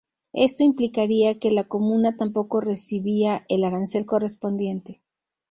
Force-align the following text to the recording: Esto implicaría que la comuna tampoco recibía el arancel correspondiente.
Esto 0.33 0.63
implicaría 0.63 1.37
que 1.37 1.51
la 1.51 1.63
comuna 1.63 2.17
tampoco 2.17 2.59
recibía 2.59 3.45
el 3.49 3.63
arancel 3.63 4.07
correspondiente. 4.07 4.99